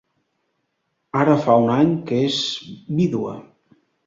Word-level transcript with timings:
Ara 1.23 1.35
fa 1.43 1.57
un 1.67 1.69
any 1.75 1.93
que 2.09 2.23
és 2.31 2.41
vídua. 3.03 3.37